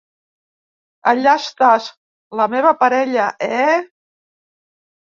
Allà 1.11 1.35
estàs, 1.41 1.91
la 2.41 2.49
meva 2.57 2.75
parella, 2.83 3.31
eh? 3.63 3.79